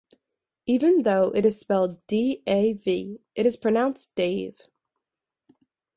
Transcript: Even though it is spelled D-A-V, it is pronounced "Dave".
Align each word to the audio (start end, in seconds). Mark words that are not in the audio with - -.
Even 0.65 1.03
though 1.03 1.25
it 1.29 1.45
is 1.45 1.59
spelled 1.59 2.01
D-A-V, 2.07 3.21
it 3.35 3.45
is 3.45 3.55
pronounced 3.55 4.15
"Dave". 4.15 4.57